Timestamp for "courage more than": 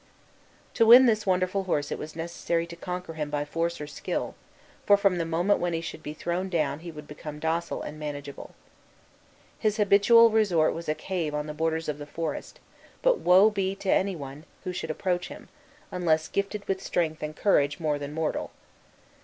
17.35-18.11